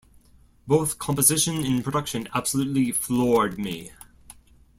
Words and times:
Both 0.65 0.97
composition 0.97 1.63
and 1.63 1.83
production 1.83 2.27
absolutely 2.33 2.91
floored 2.91 3.59
me. 3.59 3.91